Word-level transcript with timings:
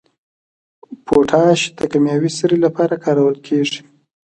پوټاش 1.07 1.59
د 1.77 1.79
کیمیاوي 1.91 2.29
سرې 2.37 2.57
لپاره 2.65 3.01
کارول 3.05 3.35
کیږي. 3.47 3.79